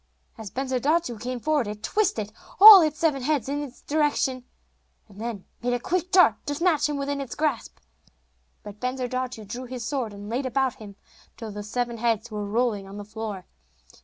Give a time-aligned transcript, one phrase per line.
[0.35, 4.45] As Bensurdatu came forward it twisted all its seven heads in his direction,
[5.07, 7.77] and then made a quick dart to snatch him within its grasp.
[8.63, 10.95] But Bensurdatu drew his sword and laid about him,
[11.37, 13.45] till the seven heads were rolling on the floor.